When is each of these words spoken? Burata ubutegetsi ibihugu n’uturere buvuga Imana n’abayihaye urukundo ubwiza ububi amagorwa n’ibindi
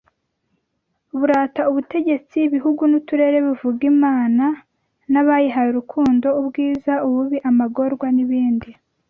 Burata 1.17 1.61
ubutegetsi 1.71 2.35
ibihugu 2.47 2.81
n’uturere 2.91 3.37
buvuga 3.47 3.83
Imana 3.93 4.45
n’abayihaye 5.11 5.67
urukundo 5.71 6.27
ubwiza 6.39 6.93
ububi 7.07 7.37
amagorwa 7.49 8.07
n’ibindi 8.15 8.69